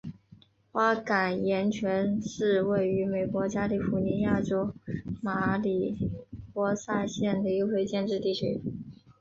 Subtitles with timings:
[0.71, 4.73] 花岗岩泉是位于美国加利福尼亚州
[5.21, 5.95] 马里
[6.53, 8.59] 波萨县的一个非建制地区。